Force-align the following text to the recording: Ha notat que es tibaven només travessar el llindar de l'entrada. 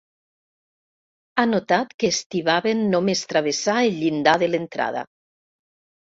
Ha 1.41 1.45
notat 1.49 1.93
que 2.03 2.09
es 2.13 2.21
tibaven 2.37 2.81
només 2.95 3.23
travessar 3.35 3.77
el 3.83 4.01
llindar 4.01 4.35
de 4.47 4.51
l'entrada. 4.53 5.07